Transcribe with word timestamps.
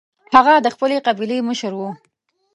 هغه 0.35 0.53
د 0.65 0.67
خپلې 0.75 0.97
قبیلې 1.07 1.37
مشر 1.49 1.71
و. 1.77 1.81